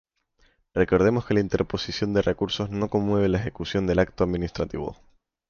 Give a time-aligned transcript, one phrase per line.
[0.73, 4.97] Recordemos que la interposición de recursos no conmueve la ejecución del acto administrativo.